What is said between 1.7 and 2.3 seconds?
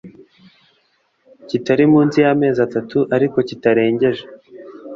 munsi y